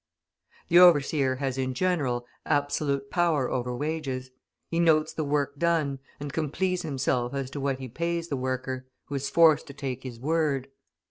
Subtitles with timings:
[0.69, 4.31] The overseer has, in general, absolute power over wages;
[4.71, 8.35] he notes the work done, and can please himself as to what he pays the
[8.35, 10.69] worker, who is forced to take his word.